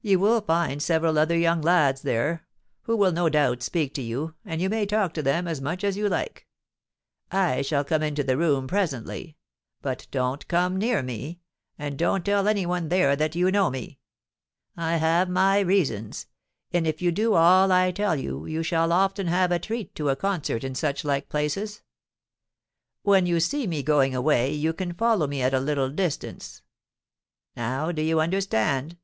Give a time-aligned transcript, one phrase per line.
[0.00, 2.46] You will find several other young lads there,
[2.84, 5.84] who will no doubt speak to you; and you may talk to them as much
[5.84, 6.46] as you like.
[7.30, 9.36] I shall come into the room presently;
[9.82, 11.40] but don't come near me;
[11.78, 13.98] and don't tell any one there that you know me.
[14.74, 16.28] I have my reasons;
[16.72, 20.08] and if you do all I tell you, you shall often have a treat to
[20.08, 21.82] a concert and such like places.
[23.02, 26.62] When you see me going away, you can follow me at a little distance.
[27.54, 28.96] Now do you understand?'